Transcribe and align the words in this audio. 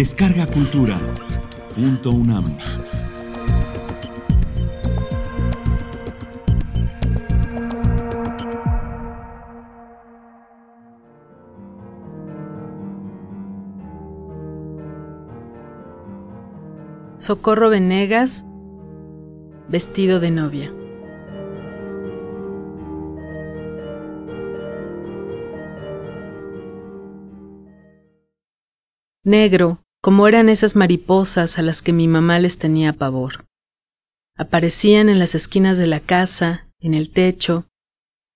Descarga 0.00 0.46
Cultura. 0.46 0.98
Punto 1.74 2.10
UNAM. 2.10 2.56
Socorro 17.18 17.68
Venegas, 17.68 18.46
vestido 19.68 20.18
de 20.18 20.30
novia. 20.30 20.72
Negro, 29.22 29.84
como 30.02 30.26
eran 30.26 30.48
esas 30.48 30.76
mariposas 30.76 31.58
a 31.58 31.62
las 31.62 31.82
que 31.82 31.92
mi 31.92 32.08
mamá 32.08 32.38
les 32.38 32.58
tenía 32.58 32.92
pavor. 32.92 33.44
Aparecían 34.36 35.08
en 35.08 35.18
las 35.18 35.34
esquinas 35.34 35.76
de 35.76 35.86
la 35.86 36.00
casa, 36.00 36.66
en 36.80 36.94
el 36.94 37.10
techo, 37.10 37.66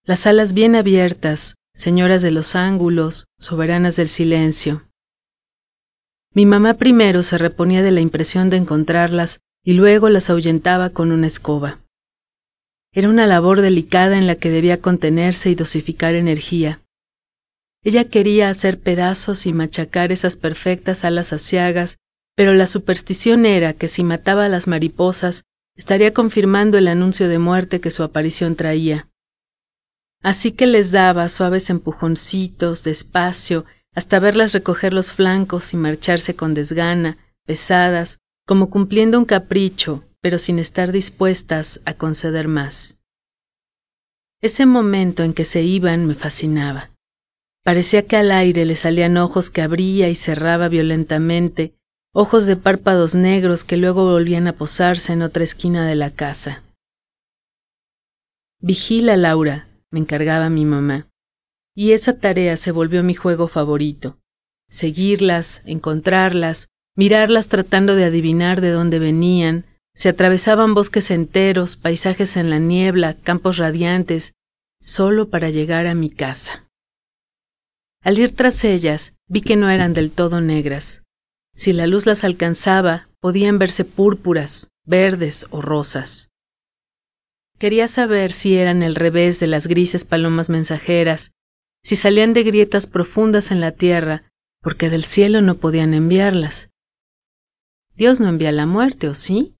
las 0.04 0.26
alas 0.26 0.52
bien 0.52 0.76
abiertas, 0.76 1.54
señoras 1.74 2.20
de 2.20 2.30
los 2.30 2.56
ángulos, 2.56 3.24
soberanas 3.38 3.96
del 3.96 4.08
silencio. 4.08 4.82
Mi 6.34 6.44
mamá 6.44 6.74
primero 6.74 7.22
se 7.22 7.38
reponía 7.38 7.82
de 7.82 7.90
la 7.90 8.00
impresión 8.00 8.50
de 8.50 8.58
encontrarlas 8.58 9.40
y 9.64 9.72
luego 9.72 10.10
las 10.10 10.28
ahuyentaba 10.28 10.90
con 10.90 11.10
una 11.10 11.26
escoba. 11.26 11.80
Era 12.92 13.08
una 13.08 13.26
labor 13.26 13.62
delicada 13.62 14.18
en 14.18 14.26
la 14.26 14.36
que 14.36 14.50
debía 14.50 14.80
contenerse 14.80 15.48
y 15.48 15.54
dosificar 15.54 16.14
energía. 16.14 16.83
Ella 17.84 18.04
quería 18.08 18.48
hacer 18.48 18.80
pedazos 18.80 19.44
y 19.44 19.52
machacar 19.52 20.10
esas 20.10 20.36
perfectas 20.36 21.04
alas 21.04 21.34
asiagas, 21.34 21.98
pero 22.34 22.54
la 22.54 22.66
superstición 22.66 23.44
era 23.44 23.74
que 23.74 23.88
si 23.88 24.02
mataba 24.02 24.46
a 24.46 24.48
las 24.48 24.66
mariposas, 24.66 25.44
estaría 25.76 26.14
confirmando 26.14 26.78
el 26.78 26.88
anuncio 26.88 27.28
de 27.28 27.38
muerte 27.38 27.80
que 27.80 27.90
su 27.90 28.02
aparición 28.02 28.56
traía. 28.56 29.10
Así 30.22 30.52
que 30.52 30.66
les 30.66 30.90
daba 30.90 31.28
suaves 31.28 31.68
empujoncitos, 31.68 32.84
despacio, 32.84 33.66
hasta 33.94 34.18
verlas 34.18 34.54
recoger 34.54 34.94
los 34.94 35.12
flancos 35.12 35.74
y 35.74 35.76
marcharse 35.76 36.34
con 36.34 36.54
desgana, 36.54 37.18
pesadas, 37.44 38.18
como 38.46 38.70
cumpliendo 38.70 39.18
un 39.18 39.26
capricho, 39.26 40.04
pero 40.22 40.38
sin 40.38 40.58
estar 40.58 40.90
dispuestas 40.90 41.82
a 41.84 41.92
conceder 41.92 42.48
más. 42.48 42.96
Ese 44.40 44.64
momento 44.64 45.22
en 45.22 45.34
que 45.34 45.44
se 45.44 45.62
iban 45.62 46.06
me 46.06 46.14
fascinaba. 46.14 46.93
Parecía 47.64 48.06
que 48.06 48.16
al 48.16 48.30
aire 48.30 48.64
le 48.64 48.76
salían 48.76 49.16
ojos 49.16 49.50
que 49.50 49.62
abría 49.62 50.08
y 50.10 50.14
cerraba 50.14 50.68
violentamente, 50.68 51.74
ojos 52.12 52.46
de 52.46 52.56
párpados 52.56 53.14
negros 53.14 53.64
que 53.64 53.76
luego 53.76 54.04
volvían 54.04 54.46
a 54.46 54.52
posarse 54.52 55.12
en 55.12 55.22
otra 55.22 55.42
esquina 55.42 55.86
de 55.86 55.94
la 55.94 56.10
casa. 56.10 56.62
Vigila, 58.60 59.16
Laura, 59.16 59.66
me 59.90 59.98
encargaba 59.98 60.48
mi 60.50 60.64
mamá 60.64 61.08
y 61.74 61.92
esa 61.92 62.18
tarea 62.18 62.56
se 62.56 62.70
volvió 62.70 63.02
mi 63.02 63.14
juego 63.14 63.48
favorito. 63.48 64.18
Seguirlas, 64.70 65.62
encontrarlas, 65.66 66.68
mirarlas 66.96 67.48
tratando 67.48 67.96
de 67.96 68.04
adivinar 68.04 68.60
de 68.60 68.70
dónde 68.70 68.98
venían, 68.98 69.66
se 69.94 70.08
atravesaban 70.08 70.74
bosques 70.74 71.10
enteros, 71.10 71.76
paisajes 71.76 72.36
en 72.36 72.50
la 72.50 72.58
niebla, 72.58 73.14
campos 73.22 73.58
radiantes, 73.58 74.34
solo 74.80 75.30
para 75.30 75.50
llegar 75.50 75.86
a 75.86 75.94
mi 75.94 76.10
casa. 76.10 76.63
Al 78.04 78.18
ir 78.18 78.36
tras 78.36 78.62
ellas, 78.64 79.16
vi 79.28 79.40
que 79.40 79.56
no 79.56 79.70
eran 79.70 79.94
del 79.94 80.10
todo 80.12 80.40
negras. 80.40 81.02
Si 81.56 81.72
la 81.72 81.86
luz 81.86 82.06
las 82.06 82.22
alcanzaba, 82.22 83.08
podían 83.18 83.58
verse 83.58 83.84
púrpuras, 83.84 84.68
verdes 84.84 85.46
o 85.50 85.62
rosas. 85.62 86.28
Quería 87.58 87.88
saber 87.88 88.30
si 88.30 88.56
eran 88.56 88.82
el 88.82 88.94
revés 88.94 89.40
de 89.40 89.46
las 89.46 89.66
grises 89.66 90.04
palomas 90.04 90.50
mensajeras 90.50 91.32
si 91.84 91.96
salían 91.96 92.32
de 92.32 92.42
grietas 92.42 92.86
profundas 92.86 93.50
en 93.50 93.60
la 93.60 93.72
tierra, 93.72 94.24
porque 94.62 94.88
del 94.88 95.04
cielo 95.04 95.42
no 95.42 95.56
podían 95.56 95.92
enviarlas. 95.92 96.70
Dios 97.94 98.20
no 98.20 98.28
envía 98.28 98.52
la 98.52 98.64
muerte, 98.64 99.06
¿o 99.06 99.14
sí? 99.14 99.54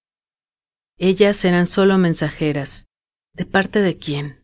Ellas 0.97 1.45
eran 1.45 1.67
solo 1.67 1.99
mensajeras. 1.99 2.87
¿De 3.35 3.45
parte 3.45 3.81
de 3.81 3.99
quién? 3.99 4.43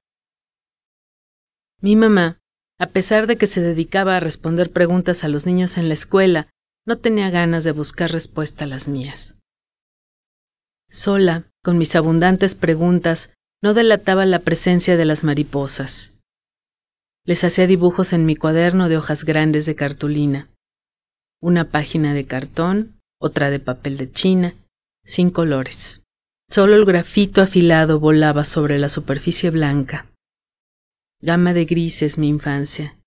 Mi 1.80 1.96
mamá, 1.96 2.39
a 2.80 2.86
pesar 2.86 3.26
de 3.26 3.36
que 3.36 3.46
se 3.46 3.60
dedicaba 3.60 4.16
a 4.16 4.20
responder 4.20 4.72
preguntas 4.72 5.22
a 5.22 5.28
los 5.28 5.44
niños 5.44 5.76
en 5.76 5.88
la 5.88 5.94
escuela, 5.94 6.48
no 6.86 6.96
tenía 6.96 7.28
ganas 7.28 7.62
de 7.62 7.72
buscar 7.72 8.10
respuesta 8.10 8.64
a 8.64 8.66
las 8.66 8.88
mías. 8.88 9.36
Sola, 10.90 11.44
con 11.62 11.76
mis 11.76 11.94
abundantes 11.94 12.54
preguntas, 12.54 13.34
no 13.62 13.74
delataba 13.74 14.24
la 14.24 14.38
presencia 14.38 14.96
de 14.96 15.04
las 15.04 15.24
mariposas. 15.24 16.14
Les 17.26 17.44
hacía 17.44 17.66
dibujos 17.66 18.14
en 18.14 18.24
mi 18.24 18.34
cuaderno 18.34 18.88
de 18.88 18.96
hojas 18.96 19.24
grandes 19.24 19.66
de 19.66 19.74
cartulina. 19.76 20.48
Una 21.42 21.70
página 21.70 22.14
de 22.14 22.24
cartón, 22.24 22.98
otra 23.20 23.50
de 23.50 23.60
papel 23.60 23.98
de 23.98 24.10
china, 24.10 24.54
sin 25.04 25.30
colores. 25.30 26.00
Solo 26.48 26.76
el 26.76 26.86
grafito 26.86 27.42
afilado 27.42 28.00
volaba 28.00 28.44
sobre 28.44 28.78
la 28.78 28.88
superficie 28.88 29.50
blanca. 29.50 30.06
Gama 31.22 31.52
de 31.52 31.66
grises 31.66 32.16
mi 32.16 32.28
infancia. 32.28 32.98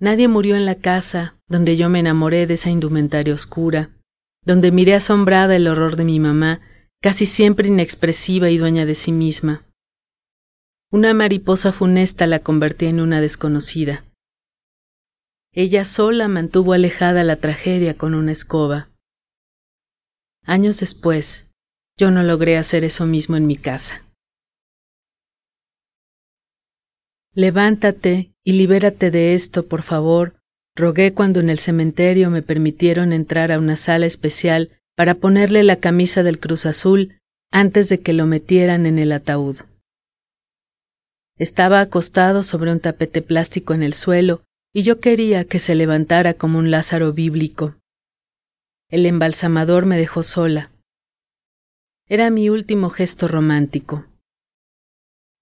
Nadie 0.00 0.26
murió 0.26 0.56
en 0.56 0.66
la 0.66 0.74
casa 0.74 1.38
donde 1.46 1.76
yo 1.76 1.88
me 1.88 2.00
enamoré 2.00 2.48
de 2.48 2.54
esa 2.54 2.68
indumentaria 2.68 3.32
oscura, 3.32 3.90
donde 4.44 4.72
miré 4.72 4.94
asombrada 4.94 5.54
el 5.54 5.68
horror 5.68 5.94
de 5.94 6.04
mi 6.04 6.18
mamá, 6.18 6.62
casi 7.00 7.26
siempre 7.26 7.68
inexpresiva 7.68 8.50
y 8.50 8.58
dueña 8.58 8.86
de 8.86 8.96
sí 8.96 9.12
misma. 9.12 9.66
Una 10.90 11.14
mariposa 11.14 11.72
funesta 11.72 12.26
la 12.26 12.40
convertía 12.40 12.88
en 12.88 13.00
una 13.00 13.20
desconocida. 13.20 14.04
Ella 15.52 15.84
sola 15.84 16.26
mantuvo 16.26 16.72
alejada 16.72 17.22
la 17.22 17.36
tragedia 17.36 17.96
con 17.96 18.14
una 18.14 18.32
escoba. 18.32 18.90
Años 20.44 20.80
después, 20.80 21.52
yo 21.96 22.10
no 22.10 22.24
logré 22.24 22.58
hacer 22.58 22.82
eso 22.82 23.06
mismo 23.06 23.36
en 23.36 23.46
mi 23.46 23.56
casa. 23.56 24.05
Levántate 27.36 28.32
y 28.42 28.52
libérate 28.54 29.10
de 29.10 29.34
esto, 29.34 29.68
por 29.68 29.82
favor, 29.82 30.40
rogué 30.74 31.12
cuando 31.12 31.38
en 31.38 31.50
el 31.50 31.58
cementerio 31.58 32.30
me 32.30 32.40
permitieron 32.40 33.12
entrar 33.12 33.52
a 33.52 33.58
una 33.58 33.76
sala 33.76 34.06
especial 34.06 34.70
para 34.96 35.16
ponerle 35.16 35.62
la 35.62 35.76
camisa 35.76 36.22
del 36.22 36.40
Cruz 36.40 36.64
Azul 36.64 37.20
antes 37.52 37.90
de 37.90 38.00
que 38.00 38.14
lo 38.14 38.24
metieran 38.24 38.86
en 38.86 38.98
el 38.98 39.12
ataúd. 39.12 39.58
Estaba 41.38 41.82
acostado 41.82 42.42
sobre 42.42 42.72
un 42.72 42.80
tapete 42.80 43.20
plástico 43.20 43.74
en 43.74 43.82
el 43.82 43.92
suelo 43.92 44.42
y 44.72 44.82
yo 44.82 45.00
quería 45.00 45.44
que 45.44 45.58
se 45.58 45.74
levantara 45.74 46.32
como 46.32 46.58
un 46.58 46.70
Lázaro 46.70 47.12
bíblico. 47.12 47.76
El 48.88 49.04
embalsamador 49.04 49.84
me 49.84 49.98
dejó 49.98 50.22
sola. 50.22 50.70
Era 52.08 52.30
mi 52.30 52.48
último 52.48 52.88
gesto 52.88 53.28
romántico. 53.28 54.06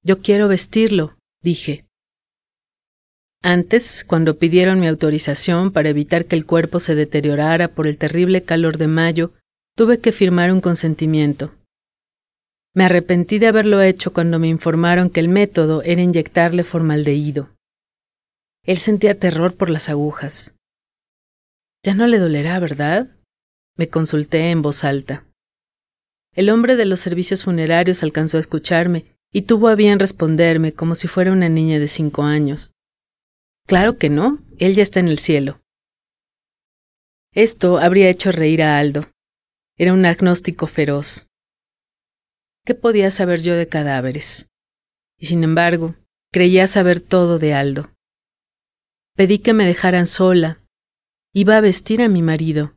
Yo 0.02 0.20
quiero 0.20 0.48
vestirlo, 0.48 1.16
dije. 1.44 1.86
Antes, 3.42 4.04
cuando 4.04 4.38
pidieron 4.38 4.80
mi 4.80 4.88
autorización 4.88 5.70
para 5.70 5.90
evitar 5.90 6.24
que 6.24 6.34
el 6.34 6.46
cuerpo 6.46 6.80
se 6.80 6.94
deteriorara 6.94 7.68
por 7.68 7.86
el 7.86 7.98
terrible 7.98 8.42
calor 8.42 8.78
de 8.78 8.88
mayo, 8.88 9.32
tuve 9.76 10.00
que 10.00 10.12
firmar 10.12 10.50
un 10.50 10.62
consentimiento. 10.62 11.54
Me 12.74 12.86
arrepentí 12.86 13.38
de 13.38 13.46
haberlo 13.46 13.82
hecho 13.82 14.12
cuando 14.12 14.38
me 14.38 14.48
informaron 14.48 15.10
que 15.10 15.20
el 15.20 15.28
método 15.28 15.82
era 15.82 16.00
inyectarle 16.00 16.64
formaldehído. 16.64 17.50
Él 18.64 18.78
sentía 18.78 19.18
terror 19.18 19.54
por 19.54 19.68
las 19.68 19.90
agujas. 19.90 20.56
Ya 21.84 21.94
no 21.94 22.06
le 22.06 22.18
dolerá, 22.18 22.58
¿verdad? 22.58 23.08
Me 23.76 23.88
consulté 23.88 24.50
en 24.50 24.62
voz 24.62 24.84
alta. 24.84 25.24
El 26.32 26.48
hombre 26.48 26.76
de 26.76 26.86
los 26.86 26.98
servicios 26.98 27.44
funerarios 27.44 28.02
alcanzó 28.02 28.38
a 28.38 28.40
escucharme 28.40 29.13
y 29.34 29.42
tuvo 29.42 29.66
a 29.66 29.74
bien 29.74 29.98
responderme 29.98 30.72
como 30.72 30.94
si 30.94 31.08
fuera 31.08 31.32
una 31.32 31.48
niña 31.48 31.80
de 31.80 31.88
cinco 31.88 32.22
años. 32.22 32.72
Claro 33.66 33.98
que 33.98 34.08
no, 34.08 34.38
él 34.58 34.76
ya 34.76 34.84
está 34.84 35.00
en 35.00 35.08
el 35.08 35.18
cielo. 35.18 35.60
Esto 37.32 37.78
habría 37.78 38.08
hecho 38.08 38.30
reír 38.30 38.62
a 38.62 38.78
Aldo. 38.78 39.10
Era 39.76 39.92
un 39.92 40.06
agnóstico 40.06 40.68
feroz. 40.68 41.26
¿Qué 42.64 42.76
podía 42.76 43.10
saber 43.10 43.40
yo 43.40 43.56
de 43.56 43.68
cadáveres? 43.68 44.46
Y 45.18 45.26
sin 45.26 45.42
embargo, 45.42 45.96
creía 46.32 46.68
saber 46.68 47.00
todo 47.00 47.40
de 47.40 47.54
Aldo. 47.54 47.90
Pedí 49.16 49.40
que 49.40 49.52
me 49.52 49.66
dejaran 49.66 50.06
sola. 50.06 50.60
Iba 51.32 51.56
a 51.56 51.60
vestir 51.60 52.02
a 52.02 52.08
mi 52.08 52.22
marido. 52.22 52.76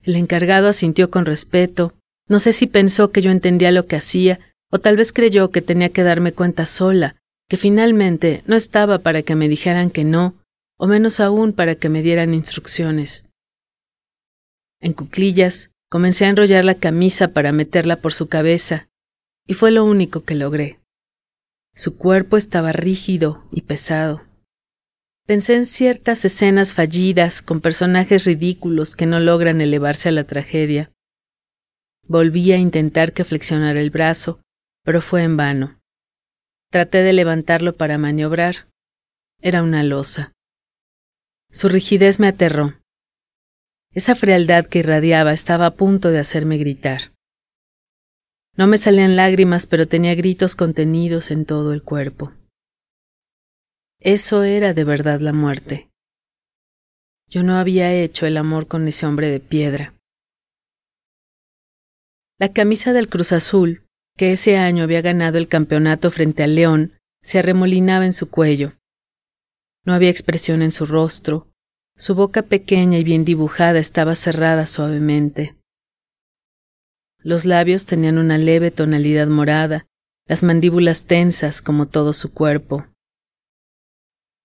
El 0.00 0.16
encargado 0.16 0.66
asintió 0.66 1.08
con 1.08 1.24
respeto. 1.24 1.94
No 2.26 2.40
sé 2.40 2.52
si 2.52 2.66
pensó 2.66 3.12
que 3.12 3.22
yo 3.22 3.30
entendía 3.30 3.70
lo 3.70 3.86
que 3.86 3.94
hacía, 3.94 4.40
o 4.72 4.78
tal 4.78 4.96
vez 4.96 5.12
creyó 5.12 5.50
que 5.50 5.60
tenía 5.60 5.90
que 5.90 6.02
darme 6.02 6.32
cuenta 6.32 6.64
sola, 6.64 7.16
que 7.48 7.58
finalmente 7.58 8.42
no 8.46 8.56
estaba 8.56 9.00
para 9.00 9.22
que 9.22 9.34
me 9.34 9.48
dijeran 9.48 9.90
que 9.90 10.02
no, 10.02 10.34
o 10.78 10.86
menos 10.86 11.20
aún 11.20 11.52
para 11.52 11.74
que 11.74 11.90
me 11.90 12.02
dieran 12.02 12.32
instrucciones. 12.32 13.28
En 14.80 14.94
cuclillas, 14.94 15.70
comencé 15.90 16.24
a 16.24 16.30
enrollar 16.30 16.64
la 16.64 16.74
camisa 16.74 17.28
para 17.28 17.52
meterla 17.52 17.96
por 17.96 18.14
su 18.14 18.28
cabeza, 18.28 18.88
y 19.46 19.54
fue 19.54 19.70
lo 19.70 19.84
único 19.84 20.24
que 20.24 20.34
logré. 20.34 20.80
Su 21.74 21.96
cuerpo 21.98 22.38
estaba 22.38 22.72
rígido 22.72 23.44
y 23.52 23.62
pesado. 23.62 24.22
Pensé 25.26 25.54
en 25.54 25.66
ciertas 25.66 26.24
escenas 26.24 26.74
fallidas 26.74 27.42
con 27.42 27.60
personajes 27.60 28.24
ridículos 28.24 28.96
que 28.96 29.06
no 29.06 29.20
logran 29.20 29.60
elevarse 29.60 30.08
a 30.08 30.12
la 30.12 30.24
tragedia. 30.24 30.90
Volví 32.08 32.52
a 32.52 32.56
intentar 32.56 33.12
que 33.12 33.24
flexionara 33.24 33.80
el 33.80 33.90
brazo, 33.90 34.40
pero 34.84 35.00
fue 35.00 35.22
en 35.22 35.36
vano. 35.36 35.80
Traté 36.70 37.02
de 37.02 37.12
levantarlo 37.12 37.76
para 37.76 37.98
maniobrar. 37.98 38.68
Era 39.40 39.62
una 39.62 39.82
losa. 39.82 40.32
Su 41.50 41.68
rigidez 41.68 42.18
me 42.18 42.28
aterró. 42.28 42.74
Esa 43.92 44.14
frialdad 44.14 44.66
que 44.66 44.78
irradiaba 44.78 45.32
estaba 45.32 45.66
a 45.66 45.74
punto 45.74 46.10
de 46.10 46.18
hacerme 46.18 46.56
gritar. 46.56 47.12
No 48.56 48.66
me 48.66 48.78
salían 48.78 49.16
lágrimas, 49.16 49.66
pero 49.66 49.86
tenía 49.86 50.14
gritos 50.14 50.56
contenidos 50.56 51.30
en 51.30 51.44
todo 51.44 51.72
el 51.72 51.82
cuerpo. 51.82 52.32
Eso 53.98 54.42
era 54.42 54.74
de 54.74 54.84
verdad 54.84 55.20
la 55.20 55.32
muerte. 55.32 55.90
Yo 57.28 57.42
no 57.42 57.56
había 57.56 57.94
hecho 57.94 58.26
el 58.26 58.36
amor 58.36 58.66
con 58.66 58.86
ese 58.88 59.06
hombre 59.06 59.28
de 59.28 59.40
piedra. 59.40 59.94
La 62.38 62.52
camisa 62.52 62.92
del 62.92 63.08
Cruz 63.08 63.32
Azul, 63.32 63.81
que 64.16 64.32
ese 64.32 64.56
año 64.56 64.84
había 64.84 65.00
ganado 65.00 65.38
el 65.38 65.48
campeonato 65.48 66.10
frente 66.10 66.42
al 66.42 66.54
León, 66.54 66.92
se 67.22 67.38
arremolinaba 67.38 68.04
en 68.04 68.12
su 68.12 68.30
cuello. 68.30 68.72
No 69.84 69.94
había 69.94 70.10
expresión 70.10 70.62
en 70.62 70.72
su 70.72 70.86
rostro, 70.86 71.48
su 71.96 72.14
boca 72.14 72.42
pequeña 72.42 72.98
y 72.98 73.04
bien 73.04 73.24
dibujada 73.24 73.78
estaba 73.78 74.14
cerrada 74.14 74.66
suavemente. 74.66 75.56
Los 77.18 77.44
labios 77.44 77.86
tenían 77.86 78.18
una 78.18 78.38
leve 78.38 78.70
tonalidad 78.70 79.28
morada, 79.28 79.86
las 80.26 80.42
mandíbulas 80.42 81.02
tensas 81.02 81.62
como 81.62 81.86
todo 81.86 82.12
su 82.12 82.32
cuerpo 82.32 82.86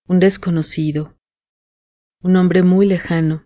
un 0.07 0.19
desconocido, 0.19 1.17
un 2.23 2.37
hombre 2.37 2.63
muy 2.63 2.85
lejano. 2.85 3.45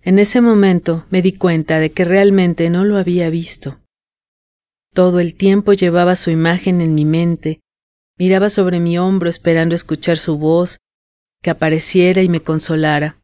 En 0.00 0.18
ese 0.18 0.40
momento 0.40 1.06
me 1.10 1.20
di 1.20 1.36
cuenta 1.36 1.78
de 1.78 1.92
que 1.92 2.04
realmente 2.04 2.70
no 2.70 2.84
lo 2.84 2.96
había 2.96 3.28
visto. 3.28 3.80
Todo 4.94 5.18
el 5.18 5.34
tiempo 5.34 5.72
llevaba 5.72 6.14
su 6.14 6.30
imagen 6.30 6.80
en 6.80 6.94
mi 6.94 7.04
mente, 7.04 7.60
miraba 8.16 8.48
sobre 8.48 8.78
mi 8.78 8.96
hombro 8.96 9.28
esperando 9.28 9.74
escuchar 9.74 10.16
su 10.16 10.38
voz, 10.38 10.78
que 11.42 11.50
apareciera 11.50 12.22
y 12.22 12.28
me 12.28 12.42
consolara. 12.42 13.20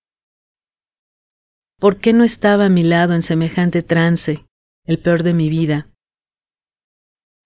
¿Por 1.78 1.98
qué 1.98 2.12
no 2.12 2.24
estaba 2.24 2.64
a 2.64 2.68
mi 2.68 2.82
lado 2.82 3.14
en 3.14 3.22
semejante 3.22 3.84
trance, 3.84 4.44
el 4.84 4.98
peor 4.98 5.22
de 5.22 5.32
mi 5.32 5.48
vida? 5.48 5.86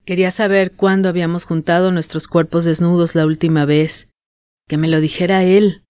Quería 0.07 0.31
saber 0.31 0.73
cuándo 0.73 1.11
habíamos 1.11 1.45
juntado 1.45 1.93
nuestros 1.93 2.27
cuerpos 2.27 2.65
desnudos 2.65 3.15
la 3.15 3.27
última 3.27 3.67
vez, 3.67 4.09
que 4.67 4.79
me 4.79 4.89
lo 4.89 5.01
dijera 5.01 5.45
él. 5.45 5.85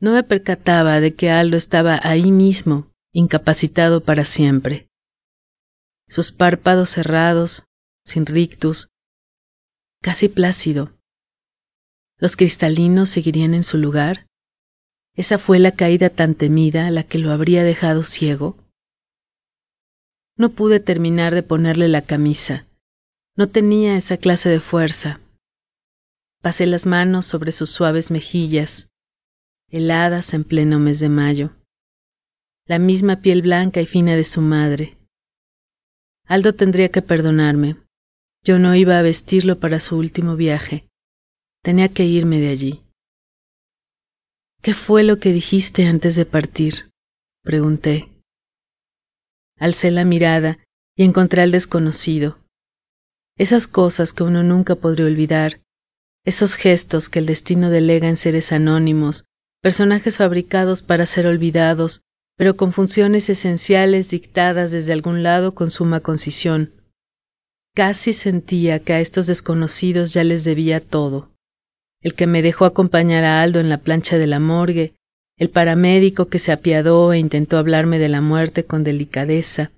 No 0.00 0.14
me 0.14 0.24
percataba 0.24 0.98
de 0.98 1.14
que 1.14 1.30
Aldo 1.30 1.56
estaba 1.56 2.00
ahí 2.02 2.32
mismo, 2.32 2.90
incapacitado 3.12 4.02
para 4.02 4.24
siempre. 4.24 4.88
Sus 6.14 6.30
párpados 6.30 6.90
cerrados, 6.90 7.64
sin 8.04 8.26
rictus, 8.26 8.88
casi 10.00 10.28
plácido. 10.28 10.96
¿Los 12.18 12.36
cristalinos 12.36 13.10
seguirían 13.10 13.54
en 13.54 13.64
su 13.64 13.78
lugar? 13.78 14.26
¿Esa 15.16 15.38
fue 15.38 15.58
la 15.58 15.72
caída 15.72 16.10
tan 16.10 16.36
temida 16.36 16.90
la 16.90 17.02
que 17.02 17.18
lo 17.18 17.32
habría 17.32 17.64
dejado 17.64 18.04
ciego? 18.04 18.56
No 20.36 20.50
pude 20.50 20.78
terminar 20.78 21.34
de 21.34 21.42
ponerle 21.42 21.88
la 21.88 22.02
camisa 22.02 22.68
no 23.36 23.48
tenía 23.48 23.96
esa 23.96 24.16
clase 24.16 24.48
de 24.48 24.60
fuerza. 24.60 25.20
Pasé 26.40 26.66
las 26.66 26.86
manos 26.86 27.26
sobre 27.26 27.50
sus 27.52 27.70
suaves 27.70 28.10
mejillas, 28.10 28.88
heladas 29.68 30.34
en 30.34 30.44
pleno 30.44 30.78
mes 30.78 31.00
de 31.00 31.08
mayo. 31.08 31.50
La 32.66 32.78
misma 32.78 33.20
piel 33.20 33.42
blanca 33.42 33.80
y 33.80 33.86
fina 33.86 34.14
de 34.14 34.24
su 34.24 34.40
madre. 34.40 34.96
Aldo 36.26 36.54
tendría 36.54 36.90
que 36.90 37.02
perdonarme. 37.02 37.76
Yo 38.44 38.58
no 38.58 38.74
iba 38.74 38.98
a 38.98 39.02
vestirlo 39.02 39.58
para 39.58 39.80
su 39.80 39.96
último 39.96 40.36
viaje. 40.36 40.86
Tenía 41.62 41.88
que 41.88 42.04
irme 42.04 42.40
de 42.40 42.48
allí. 42.48 42.82
¿Qué 44.62 44.74
fue 44.74 45.02
lo 45.02 45.18
que 45.18 45.32
dijiste 45.32 45.86
antes 45.86 46.16
de 46.16 46.26
partir? 46.26 46.90
pregunté. 47.42 48.10
Alcé 49.58 49.90
la 49.90 50.04
mirada 50.04 50.58
y 50.96 51.04
encontré 51.04 51.42
al 51.42 51.52
desconocido 51.52 52.44
esas 53.36 53.66
cosas 53.66 54.12
que 54.12 54.22
uno 54.22 54.42
nunca 54.42 54.76
podría 54.76 55.06
olvidar, 55.06 55.60
esos 56.24 56.54
gestos 56.54 57.08
que 57.08 57.18
el 57.18 57.26
destino 57.26 57.70
delega 57.70 58.08
en 58.08 58.16
seres 58.16 58.52
anónimos, 58.52 59.24
personajes 59.60 60.18
fabricados 60.18 60.82
para 60.82 61.06
ser 61.06 61.26
olvidados, 61.26 62.02
pero 62.36 62.56
con 62.56 62.72
funciones 62.72 63.28
esenciales 63.28 64.10
dictadas 64.10 64.72
desde 64.72 64.92
algún 64.92 65.22
lado 65.22 65.54
con 65.54 65.70
suma 65.70 66.00
concisión. 66.00 66.72
Casi 67.74 68.12
sentía 68.12 68.78
que 68.80 68.92
a 68.92 69.00
estos 69.00 69.26
desconocidos 69.26 70.12
ya 70.12 70.24
les 70.24 70.44
debía 70.44 70.80
todo. 70.80 71.30
El 72.02 72.14
que 72.14 72.26
me 72.26 72.42
dejó 72.42 72.64
acompañar 72.64 73.24
a 73.24 73.42
Aldo 73.42 73.60
en 73.60 73.68
la 73.68 73.78
plancha 73.78 74.18
de 74.18 74.26
la 74.26 74.38
morgue, 74.38 74.94
el 75.36 75.50
paramédico 75.50 76.26
que 76.26 76.38
se 76.38 76.52
apiadó 76.52 77.12
e 77.12 77.18
intentó 77.18 77.58
hablarme 77.58 77.98
de 77.98 78.08
la 78.08 78.20
muerte 78.20 78.64
con 78.64 78.84
delicadeza, 78.84 79.72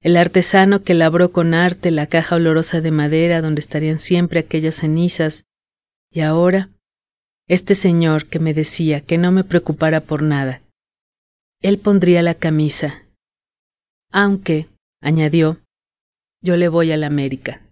el 0.00 0.16
artesano 0.16 0.82
que 0.82 0.94
labró 0.94 1.32
con 1.32 1.54
arte 1.54 1.90
la 1.90 2.06
caja 2.06 2.36
olorosa 2.36 2.80
de 2.80 2.90
madera 2.90 3.40
donde 3.40 3.60
estarían 3.60 3.98
siempre 3.98 4.40
aquellas 4.40 4.76
cenizas, 4.76 5.44
y 6.10 6.20
ahora 6.20 6.70
este 7.48 7.74
señor 7.74 8.26
que 8.26 8.38
me 8.38 8.54
decía 8.54 9.00
que 9.00 9.18
no 9.18 9.32
me 9.32 9.44
preocupara 9.44 10.00
por 10.00 10.22
nada. 10.22 10.60
Él 11.60 11.78
pondría 11.78 12.22
la 12.22 12.34
camisa. 12.34 13.02
Aunque, 14.12 14.68
añadió, 15.02 15.60
yo 16.40 16.56
le 16.56 16.68
voy 16.68 16.92
a 16.92 16.96
la 16.96 17.08
América. 17.08 17.67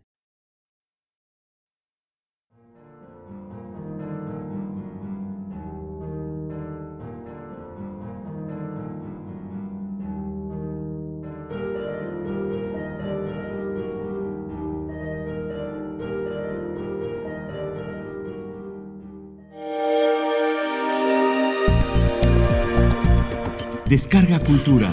Descarga 23.89 24.41
Cultura. 24.41 24.91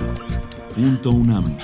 Punto 0.75 1.09
UNAM. 1.09 1.57